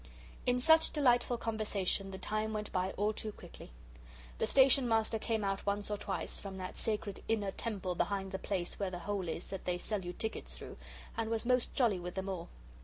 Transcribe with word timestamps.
In 0.47 0.59
such 0.59 0.89
delightful 0.89 1.37
conversation 1.37 2.09
the 2.09 2.17
time 2.17 2.53
went 2.53 2.71
by 2.71 2.89
all 2.93 3.13
too 3.13 3.31
quickly. 3.31 3.69
The 4.39 4.47
Station 4.47 4.89
Master 4.89 5.19
came 5.19 5.43
out 5.43 5.63
once 5.67 5.91
or 5.91 5.97
twice 5.97 6.39
from 6.39 6.57
that 6.57 6.75
sacred 6.75 7.23
inner 7.27 7.51
temple 7.51 7.93
behind 7.93 8.31
the 8.31 8.39
place 8.39 8.79
where 8.79 8.89
the 8.89 8.97
hole 9.05 9.29
is 9.29 9.49
that 9.49 9.65
they 9.65 9.77
sell 9.77 10.03
you 10.03 10.13
tickets 10.13 10.57
through, 10.57 10.77
and 11.15 11.29
was 11.29 11.45
most 11.45 11.71
jolly 11.75 11.99
with 11.99 12.15
them 12.15 12.29
all. 12.29 12.49